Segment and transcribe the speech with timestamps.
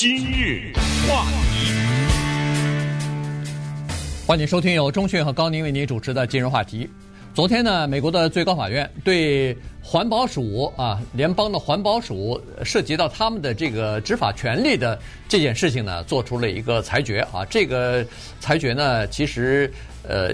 [0.00, 0.72] 今日
[1.08, 1.72] 话题，
[4.24, 6.88] 欢迎收听由钟讯和高宁为您主持的今日话题。
[7.34, 14.96] 昨天呢，美国的最高法院对环保署啊，联邦的环保署涉及到他们的这个执法权利的
[15.28, 17.44] 这件事情呢，做出了一个裁决啊。
[17.46, 18.06] 这个
[18.38, 19.68] 裁决呢，其实
[20.04, 20.32] 呃，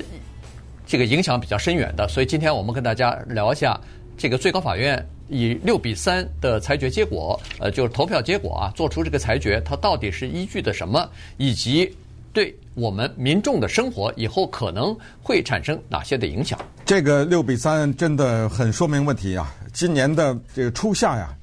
[0.86, 3.80] 这个影响比较深远的，所以今天我们跟大家聊一下
[4.14, 5.02] 这个最高法院。
[5.28, 11.90] 以六比三的裁决结果，呃，就是投票结果啊，做出这个裁决，它到底是依据的什么，以及
[12.32, 16.58] 对我们民众的生活以后可能会产生哪些的影响？
[16.84, 19.54] 这个六比三真的很说明问题啊！
[19.72, 21.34] 今年的这个初夏呀，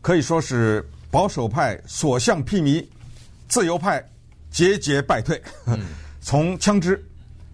[0.00, 2.84] 可以说是保守派所向披靡，
[3.48, 4.04] 自由派
[4.50, 5.40] 节节败退。
[5.66, 5.78] 嗯、
[6.20, 7.02] 从枪支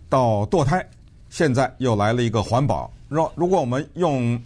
[0.08, 0.84] 到堕胎，
[1.28, 2.90] 现在又来了一个环保。
[3.08, 4.40] 若如果我们用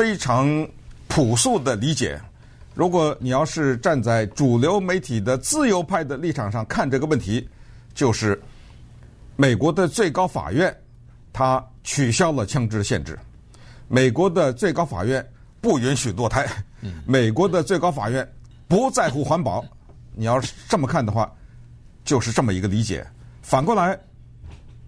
[0.00, 0.66] 非常
[1.08, 2.18] 朴素的理解，
[2.74, 7.46] 如果你要是站在主流媒体的自由派的立场上看这个问题，
[7.92, 8.40] 就是
[9.36, 10.74] 美国的最高法院
[11.34, 13.18] 它取消了枪支限制，
[13.88, 15.22] 美国的最高法院
[15.60, 16.48] 不允许堕胎，
[17.04, 18.26] 美国的最高法院
[18.66, 19.62] 不在乎环保。
[20.14, 21.30] 你要是这么看的话，
[22.06, 23.06] 就是这么一个理解。
[23.42, 24.00] 反过来，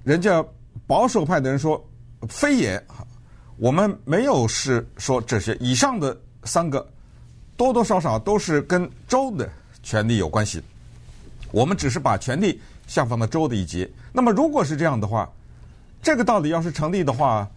[0.05, 0.42] 人家
[0.87, 1.87] 保守派的人说，
[2.31, 2.83] 非也。
[3.63, 6.85] 我们没有是说这些以上的三个，
[7.57, 9.49] 多多少少都是跟州的
[9.85, 10.61] 权利有关系。
[11.53, 13.89] 我们只是把权力下放到州的一级。
[14.13, 15.31] 那么如果是这样的话，
[16.03, 17.49] 这个道理要是成立的话，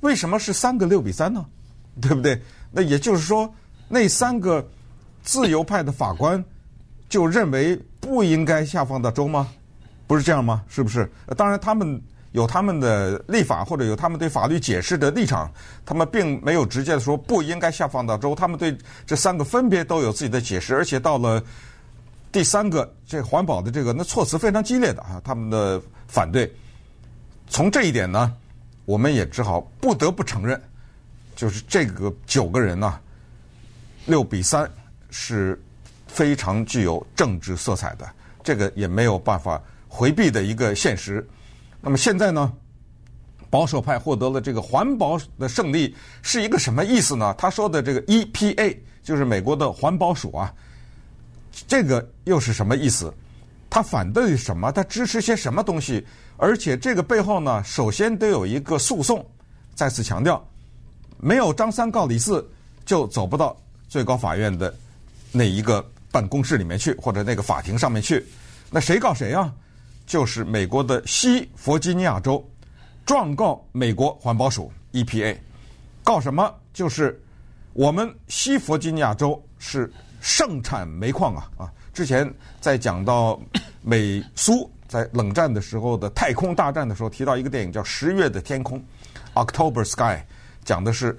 [0.00, 1.44] 为什么是三个六比三呢？
[2.00, 2.40] 对不对？
[2.72, 3.52] 那也就是说，
[3.86, 4.66] 那三个
[5.22, 6.42] 自由派的法官
[7.06, 9.46] 就认为不应该下放到州吗？
[10.06, 10.64] 不是这样吗？
[10.70, 11.06] 是不是？
[11.36, 12.00] 当然他们。
[12.32, 15.52] 有他们的立法或者有他们对法律解释的立场，
[15.84, 18.34] 他们并没有直接的说不应该下放到州。
[18.34, 21.42] 他们对这三个分别都有自己的解释，而且到了
[22.30, 26.52] 第三个这环保的这个，那措辞非常激烈的啊，他们的反对。
[27.48, 28.32] 从这一点呢，
[28.84, 30.60] 我们也只好不得不承认，
[31.34, 33.00] 就是这个九个人呢，
[34.06, 34.70] 六比三
[35.10, 35.60] 是
[36.06, 38.08] 非常具有政治色彩的，
[38.44, 41.28] 这个也没有办法回避的一个现实。
[41.80, 42.52] 那么现在呢，
[43.48, 47.34] 保守派获得了这个环保的胜利，是一个什么意思呢？
[47.38, 50.52] 他说的这个 EPA 就是美国的环保署啊，
[51.66, 53.12] 这个又是什么意思？
[53.70, 54.70] 他反对什么？
[54.72, 56.04] 他支持些什么东西？
[56.36, 59.24] 而且这个背后呢，首先得有一个诉讼。
[59.74, 60.46] 再次强调，
[61.18, 62.46] 没有张三告李四，
[62.84, 63.56] 就走不到
[63.88, 64.74] 最高法院的
[65.32, 68.26] 那一个办公室里面去，或者那个法庭上面去。
[68.70, 69.50] 那谁告谁啊？
[70.10, 72.44] 就是美国的西弗吉尼亚州
[73.06, 75.38] 状告美国环保署 EPA，
[76.02, 76.52] 告什么？
[76.72, 77.22] 就是
[77.74, 79.88] 我们西弗吉尼亚州是
[80.20, 81.72] 盛产煤矿啊啊！
[81.94, 82.28] 之前
[82.60, 83.40] 在讲到
[83.82, 88.82] 美苏在冷战的时候的太空大战的时候，提到一个电影叫《十月的天空》
[89.46, 90.20] （October Sky），
[90.64, 91.16] 讲的是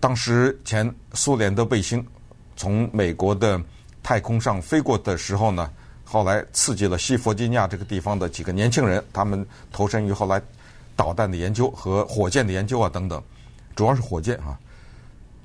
[0.00, 2.02] 当时前苏联的卫星
[2.56, 3.60] 从美国的
[4.02, 5.70] 太空上飞过的时候呢。
[6.12, 10.42] 后来刺激了西弗吉尼亚这个地方的几个年轻人，他们投身于后来
[10.96, 13.22] 导弹的研究和火箭的研究啊等等，
[13.76, 14.58] 主要是火箭啊。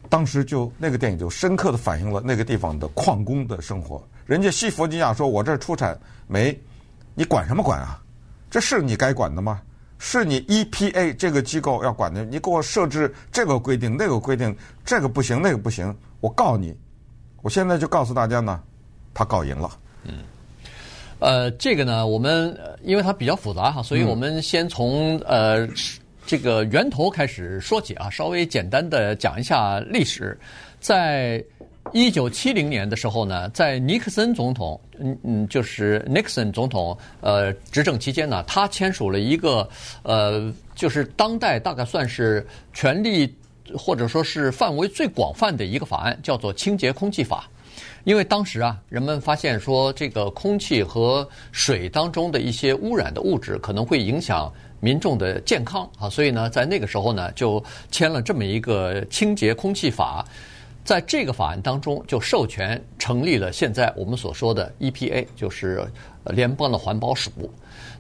[0.10, 4.04] 当时就那个电影就深刻的反映了那个地方的矿工的生活。
[4.26, 5.96] 人家西弗吉尼亚说：“我这儿出产
[6.26, 6.60] 煤，
[7.14, 8.02] 你管什么管啊？
[8.50, 9.62] 这是你该管的吗？
[10.00, 12.26] 是你 EPA 这个机构要管的。
[12.26, 16.76] 你给我设置这个规定，那个规定，这个不行，那个不行，我告你。
[17.44, 18.60] 我现在就告诉大家呢，
[19.14, 19.70] 他告赢了。”
[20.06, 20.24] 嗯。
[21.20, 25.68] 呃，这个呢，我们因为它比较复杂哈，所以我们先从呃
[26.26, 30.38] 这个源头开始说起啊，稍微简单的讲一下历史。
[30.80, 31.44] 在
[31.94, 39.68] 一九七零年的时候呢，在尼克森总统，嗯嗯，就是尼克森总统呃执政期间呢，他签署了一个
[40.04, 43.34] 呃，就是当代大概算是权力
[43.76, 47.50] 或者说是范围最广泛的一个法案，叫做《清洁空气法》。
[48.04, 60.26] 因为当时啊，人们发现说，这个空气和水当中的一些污染的物质可能会影响民众的健康啊，所以呢，在那个时候呢，就签了这么一个清洁空气法，
[60.84, 65.84] 在这个法案当中就授权成立了现在我们所说的 EPA，就是
[66.26, 67.32] 联邦的环保署。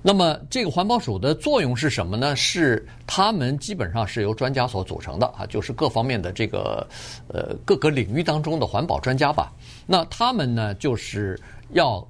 [0.07, 2.35] 那么这个环保署的作用是什么呢？
[2.35, 6.87] 是他们基本上是由专家所组成的啊，就是各方面的这个
[7.27, 9.51] 呃各个领域当中的环保专家吧。
[9.87, 11.41] 那他们呢，就是
[11.71, 12.07] 要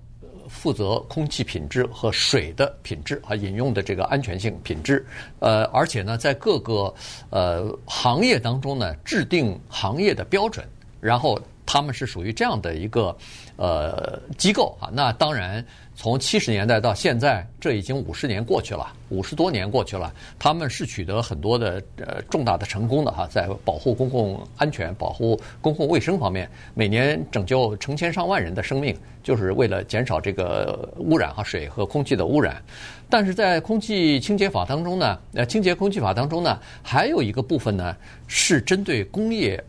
[0.50, 5.06] 负责空气品质和水的品质啊，饮用的这个安全性品质。
[5.39, 6.94] 呃，而且呢，在各个
[7.30, 10.68] 呃行业当中呢，制定行业的标准，
[11.00, 13.15] 然后他们是属于这样的一个
[13.56, 14.89] 呃机构啊。
[14.92, 15.65] 那当然，
[15.95, 32.62] 从七十年代到现在，这已经五十年过去了，五十多年过去了，他们是取得很多的呃重大的成功的哈，在保护公共安全、保护公共卫生方面，每年拯救成千上万人的生命，就是为了减少这个污染哈，水和空气的污染。
[33.09, 37.95] 但是在空气清洁法当中呢，呃，清洁空气法当中呢，还有一个部分呢
[38.27, 39.63] 是针对工业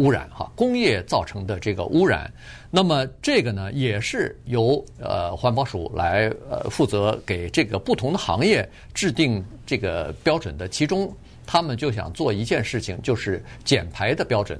[0.00, 2.32] 污染哈，工业造成的这个污染。
[2.70, 10.66] 那么这个呢，也是由呃环保署来呃负责给这个不同的行业制定这个标准的。
[10.66, 11.14] 其中，
[11.46, 14.58] 他们就想做一件事情，就是减排的标准。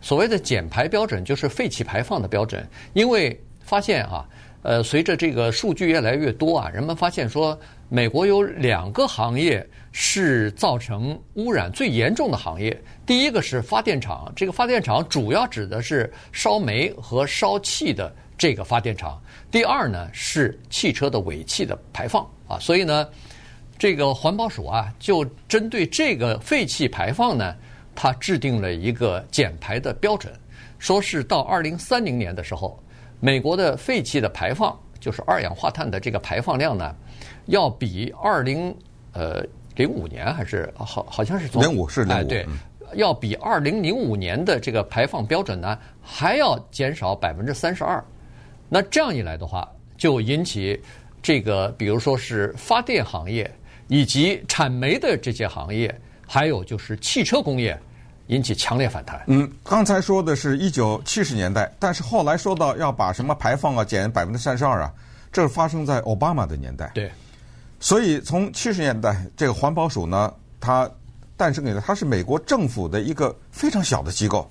[0.00, 2.64] 所谓的减排标准，就是废气排放的标准。
[2.94, 4.24] 因为发现啊。
[4.62, 7.56] 呃，随着这个数据越来越多啊，人们发现说，
[7.88, 12.76] 美国有两个行业是造成污染最严重的行业。
[13.06, 19.22] 第一个是发电厂，这个发电厂主要指的是烧煤和烧气的这个发电厂。
[19.52, 23.08] 第二呢是汽车的尾气的排放啊，所以呢，
[23.78, 27.54] 这个环保署啊就针对这个废气排放呢，
[27.94, 30.32] 它制定了一个减排的标准，
[30.80, 32.82] 说是到二零三零年的时候。
[33.20, 36.94] 美国的废气的排放，就是二氧化碳的这个排放量呢，
[37.46, 38.74] 要比二零
[39.12, 39.44] 呃
[39.74, 42.46] 零五年还是好好像是从零五是零五，哎对，
[42.94, 48.02] 要比二零零五年的这个排放标准呢还要减少百分之三十二。
[48.68, 50.80] 那这样一来的话，就引起
[51.22, 53.50] 这个比如说是发电行业
[53.88, 55.94] 以及产煤的这些行业，
[56.26, 57.78] 还有就是汽车工业。
[58.28, 59.22] 引起强烈反弹。
[59.28, 64.92] 嗯，刚才说的是一九七十年代，但是后来说到要把什么排放啊减百分之三十二啊，
[65.30, 66.90] 这是发生在奥巴马的年代。
[66.92, 67.08] 对，
[67.80, 70.90] 所以从七十年代，这个环保署呢，它
[71.36, 74.50] 诞生以来，它是美国政府的一个非常小的机构，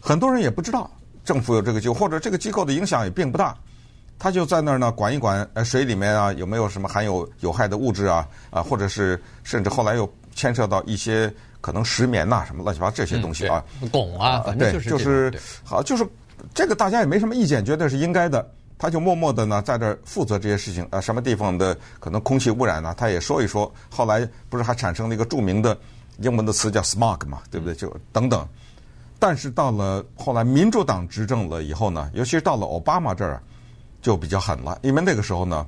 [0.00, 0.90] 很多人也不知道
[1.24, 3.56] 政府有这个机构，或者这个机构的影响也并不大。
[4.18, 11.32] 他就在那儿呢，管一管呃水里面啊有没有什么含有有害的物质啊啊，或者是甚至后来又牵涉到一些。
[11.62, 15.32] 可能石棉呐，什么乱七八糟这些东西啊，汞啊，反正就是就是
[15.62, 16.04] 好，就是
[16.52, 18.44] 这个大家也没什么意见，觉得是应该的。
[18.82, 23.72] 他就默默的呢，在这儿负责这些事情啊，什么地方的可能空气污染呢，他也说一说。
[23.88, 25.78] 后来不是还产生了一个著名的
[26.18, 27.76] 英文的词叫 smog 嘛，对不对？
[27.76, 28.44] 就等等。
[29.20, 33.40] 但是到了后来民主党执政了以后呢，尤其是到了奥巴马这儿，
[34.00, 35.64] 就比较狠了，因为那个时候呢，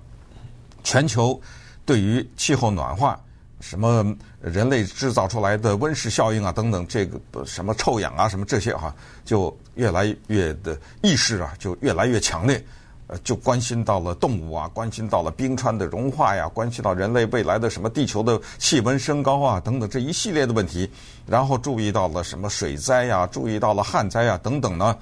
[0.82, 1.40] 全球
[1.87, 3.20] 对于气候暖化。
[3.60, 4.05] 什么
[4.43, 12.62] 人类制造出来的温室效应啊，等等，这个什么臭氧啊，什么这些哈、啊，就越来越的意识啊，就越来越强烈，
[13.06, 20.91] 呃，就关心到了动物啊，关心到了冰川的融化呀，关心到人类未来的什么地球的气温升高啊，等等这一系列的问题，
[21.27, 24.97] 然后注意到了什么水灾呀，注意到了旱灾呀，等等呢，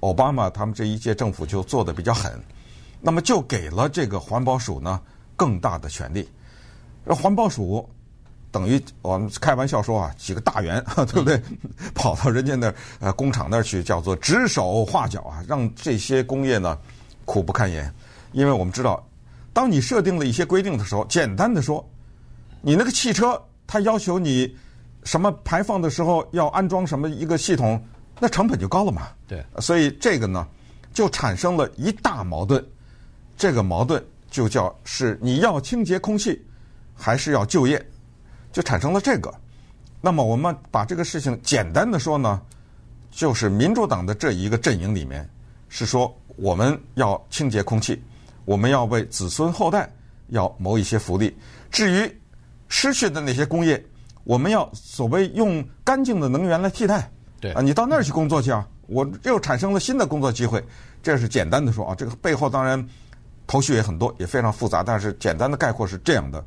[0.00, 2.32] 奥巴马他们这一届政府就做的比较狠，
[3.00, 4.98] 那么就给了这个环保署呢
[5.36, 6.28] 更大的权利，
[7.04, 7.88] 而环保署。
[8.50, 11.42] 等于我们开玩笑说啊，几个大员， 对不对？
[11.92, 16.78] 跑到人家那儿呃工厂那儿去，叫做指手画脚啊，让这些工业呢
[17.24, 17.92] 苦不堪言。
[18.32, 19.06] 因为我们知道，
[19.52, 21.88] 当你设定了一些规定的时候，简单的说，
[22.60, 24.56] 你那个汽车它要求你
[25.04, 27.80] 什么排放的时候要安装什么一个系统，
[28.18, 29.08] 那成本就高了嘛。
[29.28, 30.46] 对，所以这个呢
[30.92, 32.64] 就产生了一大矛盾。
[33.36, 36.40] 这个矛盾就叫是你要清洁空气，
[36.94, 37.84] 还是要就业？
[38.52, 39.32] 就产生了这个，
[40.00, 42.40] 那么我们把这个事情简单的说呢，
[43.10, 45.28] 就是民主党的这一个阵营里面
[45.68, 48.02] 是说我们要清洁空气，
[48.44, 49.90] 我们要为子孙后代
[50.28, 51.36] 要谋一些福利。
[51.70, 52.20] 至于
[52.68, 53.82] 失去的那些工业，
[54.24, 57.10] 我们要所谓用干净的能源来替代。
[57.40, 60.64] 对啊，你到那儿去工作去啊，我又产生了新的工作机会。
[61.02, 62.82] 这是简单的说啊，这个背后当然
[63.46, 66.42] 头绪也很多，也非常复杂，但是简单的概括是这样的。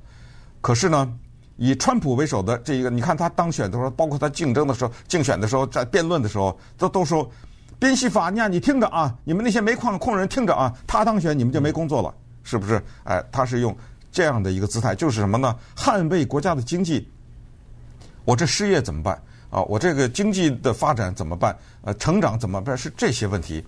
[0.59, 1.13] 可是呢，
[1.55, 7.29] 以川普为首的这一个，你看他当选的时候，包括他竞争的时候、竞选的时候，在辩论的时候，都都说
[7.79, 12.81] 宾夕法尼亚，你听着啊，你们那些煤矿工人听着啊，他当选你们就没工作了，是不是？
[13.03, 13.75] 哎，他是用
[14.11, 15.55] 这样的一个姿态，就是什么呢？
[15.75, 17.07] 捍卫国家的经济。
[18.25, 19.61] 我这失业怎么办啊？
[19.63, 21.55] 我这个经济的发展怎么办？
[21.81, 22.77] 呃，成长怎么办？
[22.77, 23.63] 是这些问题。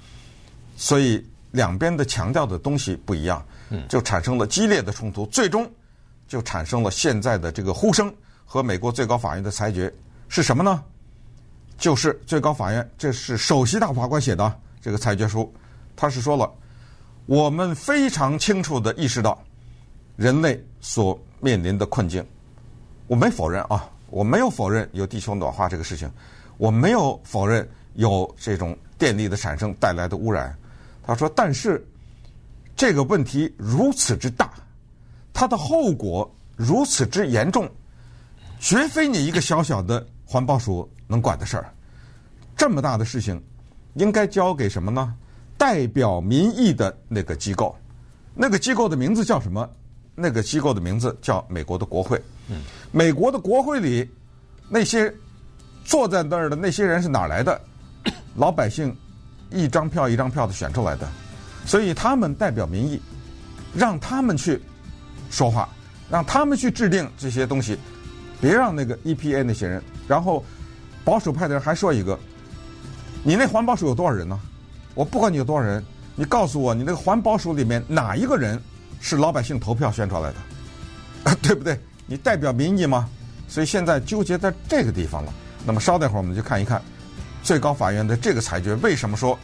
[0.75, 3.45] 所以两边的强调的东西不一样，
[3.87, 5.69] 就产生了激烈的冲突，最终。
[6.27, 8.13] 就产生了现在的这个呼声
[8.45, 9.91] 和美国最高法院的裁决
[10.27, 10.83] 是什么呢？
[11.79, 15.51] 就是最高法院，这是首席大法官写的这个裁决书，
[15.95, 16.51] 他是说了，
[17.25, 19.41] 我们非常清楚地意识到
[20.17, 22.23] 人类所面临的困境，
[23.07, 26.11] 我没否认啊，我没有否认有地球暖化这个事情，
[26.57, 30.53] 我没有否认有这种电力的产生带来的污染。
[31.01, 31.83] 他说，但是
[32.75, 34.51] 这个问题如此之大，
[35.33, 37.69] 它的后果如此之严重，
[38.59, 41.73] 绝非你一个小小的环保署能管的事儿。
[42.55, 43.41] 这么大的事情，
[43.95, 45.13] 应该交给什么呢？
[45.57, 47.75] 代表民意的那个机构。
[48.35, 49.67] 那个机构的名字叫什么？
[50.15, 52.21] 那个机构的名字叫美国的国会。
[52.49, 52.61] 嗯，
[52.91, 54.09] 美国的国会里
[54.69, 55.13] 那些
[55.83, 57.59] 坐在那儿的那些人是哪儿来的？
[58.35, 58.95] 老百姓
[59.49, 61.09] 一张票一张票的选出来的，
[61.65, 63.01] 所以他们代表民意，
[63.73, 64.61] 让他们去
[65.29, 65.67] 说话，
[66.09, 67.77] 让他们去制定这些东西，
[68.39, 69.81] 别让那个 EPA 那些人。
[70.07, 70.43] 然后
[71.03, 72.17] 保守派的人还说一个：
[73.23, 74.39] 你那环保署有多少人呢？
[74.95, 75.83] 我不管你有多少人，
[76.15, 78.61] 你告诉我，你那个环保署里面哪一个人？
[79.01, 81.79] 是老百姓投票选出来的，对不对？
[82.05, 83.07] 你代表民意吗？
[83.47, 85.33] 所以现在纠结在这个地方了。
[85.65, 86.81] 那么稍待会儿，我们就看一看
[87.41, 89.39] 最高法院的这个裁决，为什么说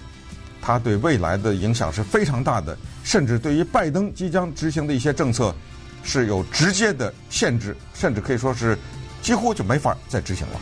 [0.61, 5.55] 它对未来的影响是非常大的，甚至对于拜登即将执行的一些政策
[6.03, 8.77] 是有直接的限制，甚至可以说是
[9.21, 10.59] 几乎就没法再执行了。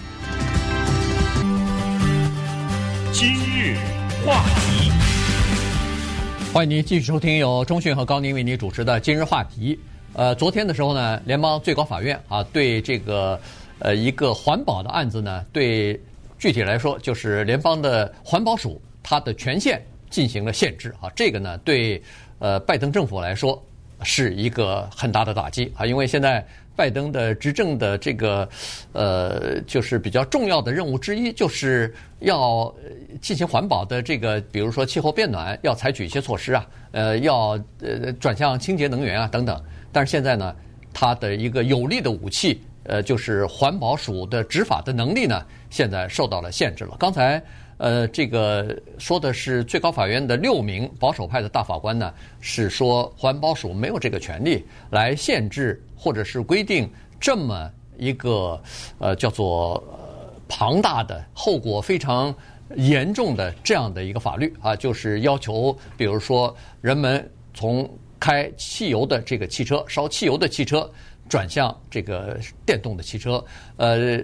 [4.26, 4.90] 话题。
[6.54, 9.78] 欢迎您继续收听由中讯和高宁为您主持的今日话题。
[10.14, 13.40] 呃，昨天的时候呢，联邦最高法院啊，对这个
[13.80, 16.00] 呃一个环保的案子呢，对
[16.40, 21.12] 具体来说就是联邦的环保署它的权限进行了限制啊。
[21.16, 22.02] 这个呢，对
[22.40, 23.62] 呃拜登政府来说
[24.04, 26.46] 是一个很大的打击啊，因为现在。
[26.76, 28.48] 拜登的执政的这个，
[28.92, 32.74] 呃，就是比较重要的任务之一，就是要
[33.22, 39.62] 进行环保的这个，比如说气候变暖，要采取一些措施啊，呃，要呃转向清洁能源啊等等。
[39.92, 40.56] 但是现在呢，
[40.94, 46.96] 他的一个有力的武器，呃，就是环保署的执法的能力呢，现在受到了限制了。
[47.00, 47.42] 刚才。
[47.78, 56.90] 呃，这个说的是最高法院的六名保守派的大法官呢，是说环保署没有这个权利来限制或者是规定
[57.20, 58.62] 这么一个
[59.00, 59.84] 呃叫做
[60.48, 62.34] 庞大的后果非常
[62.76, 67.90] 严重的这样的一个法律啊，就是要求比如说人们从
[68.20, 70.90] 开汽油的这个汽车烧汽油的汽车
[71.28, 73.44] 转向这个电动的汽车，
[73.78, 74.22] 呃，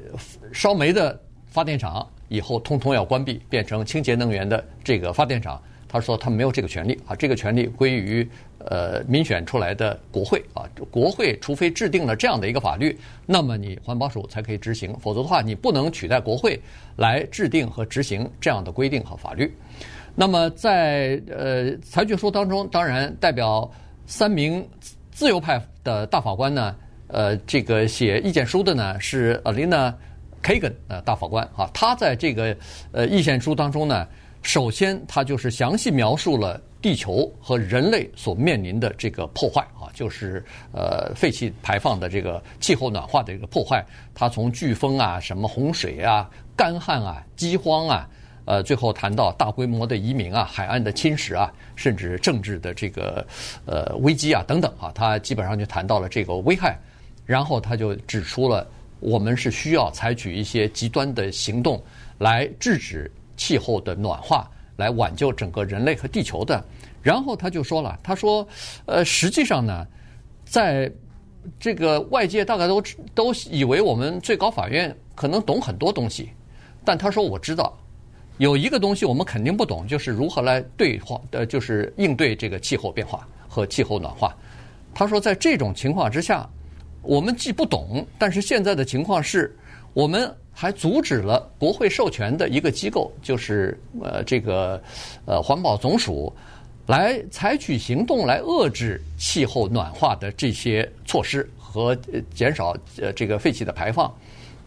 [0.53, 2.07] 烧煤的发电厂。
[2.29, 5.61] 以后通通要关闭，变成清洁能源的这个发电厂。
[5.91, 8.27] 他说他没有这个权利啊，这个权利归于
[8.59, 10.69] 呃民选出来的国会啊。
[10.91, 12.95] 国会除非制定了这样的一个法律，
[13.25, 16.61] 那么你环保署才可以执行，否则的话你不能取代国会
[16.95, 19.51] 来制定和执行这样的规定和法律。
[20.13, 23.67] 那么在呃裁决书当中，当然代表
[24.05, 24.63] 三名
[25.09, 26.75] 自由派的大法官呢，
[27.07, 29.91] 呃，这个写意见书的呢是 Alina。
[30.41, 32.55] Kagan 呃，大法官啊，他在这个
[32.91, 34.07] 呃意见书当中呢，
[34.41, 43.85] 首先他就是详细描述了地球和人类所面临的这个破坏啊，就是呃废气排放的这个气候暖化的这个破坏。
[44.15, 48.09] 他从飓风啊、什么洪水啊、干旱啊、饥荒啊，
[48.45, 53.27] 呃，最后谈到大规模的移民啊、海岸的侵蚀啊，甚至政治的这个
[53.65, 56.79] 呃危机啊等等啊，他基本上就谈到了这个危害，
[57.25, 58.65] 然后他就指出了。
[58.99, 61.81] 我们是需要采取一些极端的行动
[62.17, 66.63] 来制止气候的暖化，来挽救整个人类和地球的。
[67.01, 68.45] 然后他就说了，他说
[68.85, 69.87] ：“呃，实际上呢，
[70.43, 70.91] 在
[71.59, 72.83] 这个外界大概都
[73.15, 76.29] 都以为我们最高法院可能懂很多东西，
[76.83, 77.77] 但他说我知道
[78.37, 84.35] 有一个东西我们肯定不懂，就是如何来对话，呃，就是应对这个气候变化和气候暖化。”
[84.93, 86.49] 他说，在这种情况之下。
[87.01, 89.55] 我们既不懂，但是现在的情况是，
[89.93, 94.81] 我们还阻止了国会授权的一个机构，就是呃这个
[95.25, 96.31] 呃环保总署，
[96.85, 101.95] 来采取行动来遏制气候暖化的这些措施和
[102.33, 104.13] 减少呃这个废气的排放。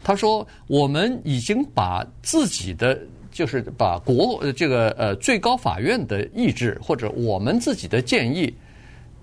[0.02, 2.98] 他说，我们已经把自己的
[3.30, 8.52] 就是把国这个呃最高法院的意志或者我们自己的建议。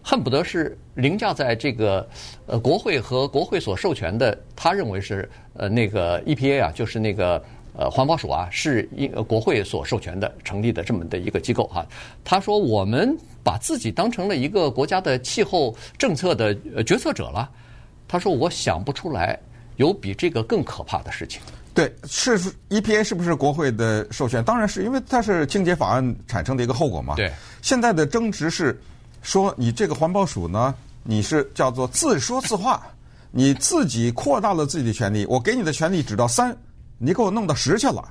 [0.09, 2.09] 恨不得是凌驾在这个
[2.47, 7.39] 呃国会和国会所授权的，他认为是呃那个 EPA 啊，就是那个
[7.77, 11.85] 呃环保署啊，是应国会所授权的成立的这么的一个机构哈。
[12.23, 17.47] 他说我们把自己当成了一个国家的气候政策的决策者了。
[18.07, 19.39] 他说我想不出来
[19.75, 21.39] 有比这个更可怕的事情。
[21.75, 22.39] 对，是
[22.69, 24.43] EPA 是不是国会的授权？
[24.43, 27.13] 当然是因为它是清洁法案产生的一个后果嘛。
[27.13, 28.75] 对，现在的争执是。
[29.21, 30.73] 说你这个环保署呢，
[31.03, 32.81] 你是叫做自说自话，
[33.31, 35.25] 你自己扩大了自己的权利。
[35.25, 36.55] 我给你的权利只到三，
[36.97, 38.03] 你给我弄到十去了，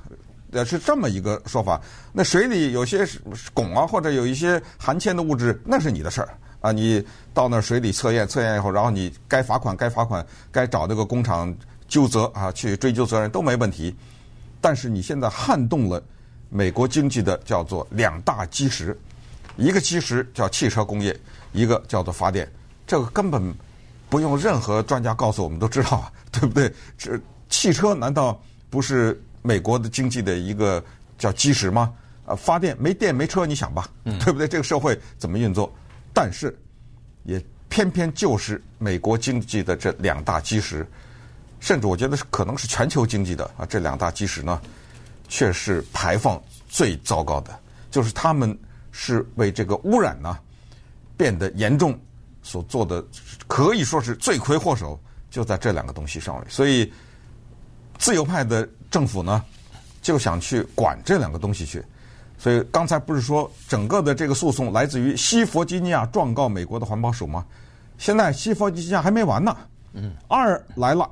[0.51, 1.79] 呃，是这么一个说法。
[2.13, 3.05] 那水里有些
[3.53, 6.29] 汞啊，或者有一些含铅的物质，那是你的事儿
[6.61, 6.71] 啊。
[6.71, 11.53] 你到那水里测验，测验以后，然后你该罚款，该罚款，该找这个工厂
[11.87, 13.95] 纠责啊，去追究责任都没问题。
[14.61, 16.03] 但是你现在撼动了
[16.49, 18.97] 美国经济的叫做两大基石，
[19.59, 21.17] 一个基石叫汽车工业，
[21.51, 22.49] 一个叫做发电。
[22.87, 23.53] 这个根本
[24.09, 26.73] 不用任何专家告诉我们都知道啊，对不对？
[26.97, 30.83] 这汽车难道不是美国的经济的一个
[31.17, 31.93] 叫基石吗？
[32.25, 34.47] 啊，发电没电没车，你想吧，对不对？
[34.47, 35.71] 这个社会怎么运作？
[36.13, 36.57] 但是
[37.23, 40.87] 也偏偏就是美国经济的这两大基石，
[41.59, 44.61] 甚至我觉得是可能是全球经济的啊，这两大基石呢，
[45.27, 47.59] 却是排放最糟糕的，
[47.91, 48.57] 就是他们
[49.01, 50.37] 是为这个污染呢
[51.15, 51.97] 变得严重。
[52.41, 53.03] 所做的
[53.47, 56.45] 可以说是罪魁祸首，就在这两个东西上面。
[56.49, 56.91] 所以，
[57.97, 59.43] 自由派的政府呢，
[60.01, 61.83] 就想去管这两个东西去。
[62.37, 67.45] 所以刚才不是说整个的这个诉讼来自于西弗吉尼亚状告美国的环保署吗？
[67.97, 69.55] 现在西弗吉尼亚还没完呢。
[69.93, 71.09] 嗯，二来了，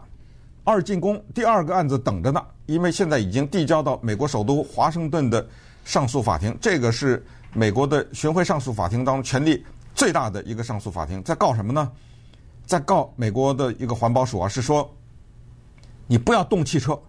[0.64, 2.42] 二进宫，第二个案子等着呢。
[2.66, 5.46] 因为现在已经递交到美国首都华盛顿的
[5.84, 7.24] 上诉法庭，这个是
[7.58, 9.66] 美国的巡回上诉法庭当中权力。
[9.96, 11.92] 最大的一个上诉法庭在告什么呢？
[12.68, 14.88] 在告美国的一个环保署啊，是说
[16.06, 17.02] 你不要动汽车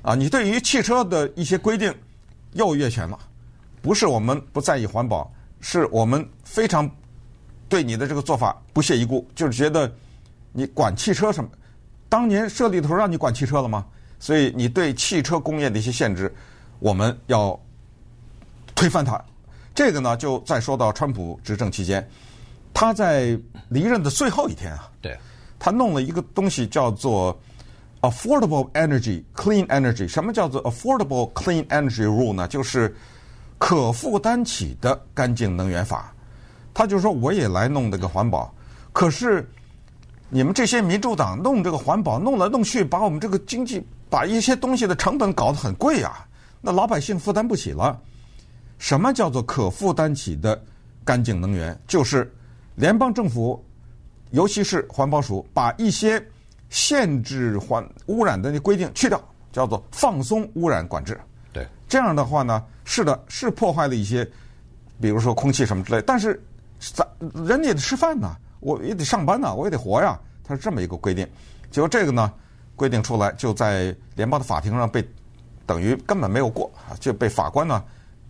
[0.00, 1.94] 啊，你对于汽车的一些规定
[2.52, 3.18] 又越权了。
[3.82, 6.90] 不是我们不在意环保，是我们非常
[7.68, 9.94] 对你的这个做法不屑一顾，就是觉得
[10.50, 11.50] 你管汽车什么？
[12.08, 13.84] 当年设立的时候让你管汽车了吗？
[14.18, 16.34] 所以你对汽车工业的一些限制，
[16.78, 17.60] 我们要
[18.74, 19.22] 推翻它。
[19.74, 22.08] 这个呢，就再说到川普执政期间，
[22.72, 23.38] 他在
[23.68, 25.18] 离任的最后一天啊，对，
[25.58, 27.36] 他弄了一个东西叫做
[28.02, 30.06] Affordable Energy Clean Energy。
[30.06, 32.46] 什么叫做 Affordable Clean Energy Rule 呢？
[32.46, 32.94] 就是
[33.58, 36.14] 可负担起的干净能源法。
[36.72, 38.52] 他就说我也来弄这个环保，
[38.92, 39.48] 可是
[40.28, 46.26] 你们这些民主党弄这个环保，弄来弄去，把我们这个经济把一些东西的成本搞得很贵啊，
[46.60, 48.00] 那老百姓负担不起了。
[48.84, 50.62] 什么叫做可负担起的
[51.06, 51.74] 干净能源？
[51.86, 52.30] 就是
[52.74, 53.64] 联邦政府，
[54.32, 56.22] 尤其是环保署，把一些
[56.68, 59.18] 限制环污染的那规定去掉，
[59.50, 61.18] 叫做放松污染管制。
[61.50, 64.22] 对，这样的话呢，是的，是破坏了一些，
[65.00, 66.02] 比如说空气什么之类。
[66.06, 66.38] 但是
[66.78, 67.08] 咱
[67.46, 70.20] 人也得吃饭呐，我也得上班呐，我也得活呀。
[70.46, 71.26] 它是这么一个规定。
[71.70, 72.30] 结果这个呢，
[72.76, 75.02] 规定出来就在联邦的法庭上被
[75.64, 77.82] 等于根本没有过啊，就被法官呢。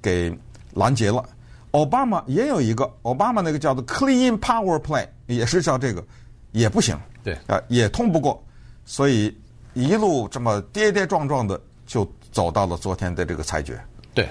[0.05, 0.31] 给
[0.75, 1.25] 拦截了，
[1.71, 6.05] 奥巴马也有一个，奥巴马那个叫做 Clean Power Plan，也是叫这个，
[6.53, 8.45] 也不行，对，啊，也通不过，
[8.85, 9.35] 所以
[9.73, 13.81] 一路这么跌跌撞撞的就走到了昨天的这个裁决，
[14.13, 14.29] 对，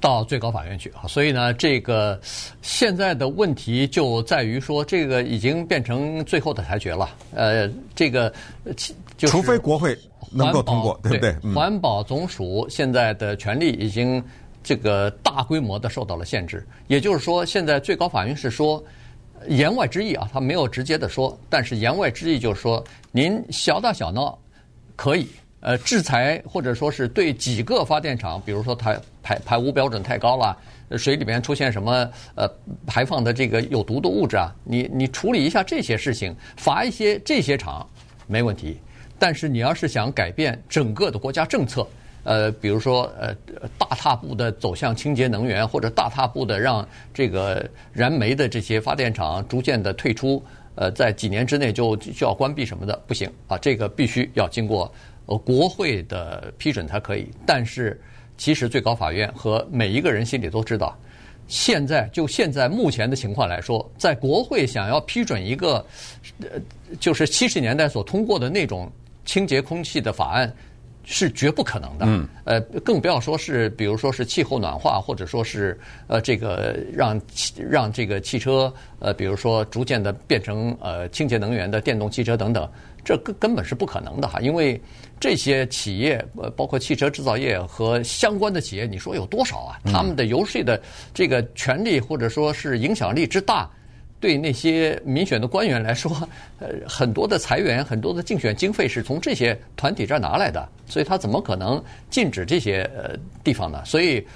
[0.00, 0.90] 到最高法院去。
[0.90, 2.20] 啊，所以呢，这个
[2.60, 8.32] 现在的问题就在于说，这个已经变成最后的裁决了，呃，这个
[9.16, 9.96] 就除非国会
[10.32, 11.32] 能够通过，对不对？
[11.40, 14.20] 对，环保总署现在的权力已经。
[14.66, 18.82] 这个大规模的受到了限制，也就是说，现在最高法院是说，
[19.46, 24.36] 言外之意啊，他没有直接的说，但是言外之意就是说，您小打小闹
[24.96, 25.28] 可以，
[25.60, 30.58] 呃，制裁或者说是对几个发电厂，比如说它排排污标准太高了，
[30.98, 32.50] 水里面出现什么呃
[32.84, 37.88] 排放的这个有毒的物质啊，你你处理一下这些事情，罚一些这些厂
[38.26, 38.80] 没问题，
[39.16, 41.86] 但是你要是想改变整个的国家政策。
[42.26, 43.32] 呃，比如说，呃，
[43.78, 50.42] 大踏步的走向清洁能源，或者大踏步的让这个燃煤的这些发电厂逐渐的退出，
[50.74, 54.92] 呃，在几年之内就就要关闭什么的，不行啊，这个必须要经过
[55.26, 57.30] 呃国会的批准才可以。
[57.46, 57.96] 但是，
[58.36, 60.98] 其实最高法院和每一个人心里都知道，
[61.46, 65.74] 现在就现在目前的情况来说，在国会想要批准一个，
[66.40, 66.60] 呃，
[66.98, 68.90] 就是七十年代所通过的那种
[69.24, 70.52] 清洁空气的法案。
[71.08, 77.18] 是绝不可能的，嗯，呃，更不要说是，比如说是气候暖化，或者说是呃，这个让
[77.56, 82.68] 让这个汽车，呃，比如说逐渐的变成呃清洁能源的电动汽车等等，
[83.04, 84.80] 这根根本是不可能的哈，因为
[85.20, 89.78] 这些企业，呃，包括汽车制造业和相关的企业，你说有多少啊？
[89.84, 90.82] 他们的游说的
[91.14, 93.70] 这个权利或者说是影响力之大。
[94.26, 96.10] 对那些民选的官员来说，
[96.58, 103.80] 呃，很多的裁员、很多的竞选经费是从这些团体这儿拿来的，所以他怎么可能禁止这些呃地方呢？
[103.84, 104.26] 所以，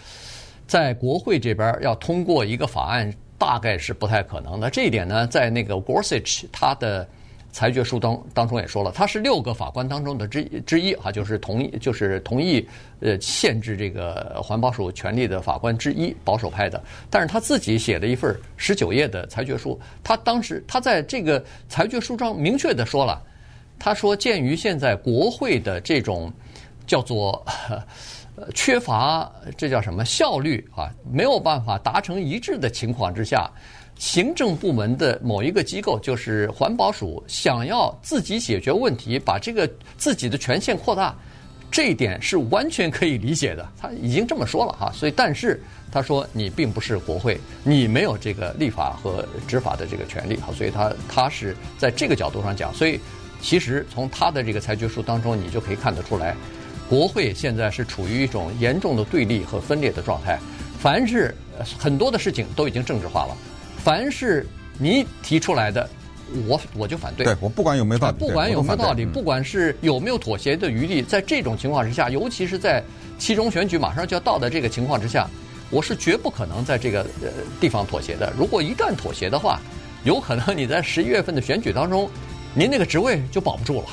[0.65, 4.71] 在国会这边要通过一个法案，大概是不太可能的。
[4.71, 7.09] 这一点呢，在那个 Gorsuch 他的
[7.53, 12.67] 裁决书当当中也说了，他是六个法官当中的之之一啊，就是同意就是同意
[13.01, 16.83] 呃限制这个环保署权力的法官之一，保守派的。
[17.11, 23.21] 但是他自己写了一份十九页的裁决书，他当时他在这个裁决书上明确的说了，
[23.79, 26.33] 他说鉴于现在国会的这种
[26.87, 27.45] 叫做
[28.37, 33.51] 呃 缺乏这叫什么效率啊，没有办法达成一致的情况之下。
[34.01, 41.15] 行政部门的某一个机构，就是环保署，想要自己解决问题，把这个自己的权限扩大，
[41.71, 43.69] 这一点是完全可以理解的。
[43.79, 52.99] 他已经这么说了哈，所以但是他说你并不是国会，你没有这个立法和执法的这个权利哈，所以他他是在这个角度上讲，所以
[53.43, 56.35] 其实从他的这个裁决书当中，你就可以看得出来，
[56.89, 60.39] 国会现在是处于一种严重的对立和分裂的状态，
[60.79, 61.35] 凡是
[61.79, 63.37] 很多的事情都已经政治化了。
[63.83, 64.47] 凡是
[64.79, 65.89] 你提出来的，
[66.47, 67.25] 我我就反对。
[67.25, 72.83] 对，我不管有没有道理，不管有没有道理，不管是有没有妥协的余地，在这种情况之下，尤其是在
[73.19, 75.29] 期中选举马上就要到的这个情况之下，
[75.71, 77.29] 我是绝不可能在这个呃
[77.61, 78.33] 地方妥协的。
[78.39, 79.61] 如果一旦妥协的话，
[80.05, 82.09] 有可能你在十一月份的选举当中，
[82.55, 83.87] 您那个职位就保不住了。